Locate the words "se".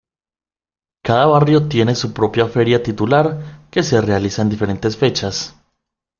3.83-4.01